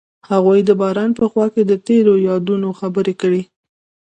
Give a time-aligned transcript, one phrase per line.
[0.29, 3.41] هغوی د باران په خوا کې تیرو یادونو خبرې کړې.